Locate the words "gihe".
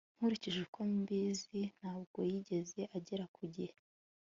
3.53-3.77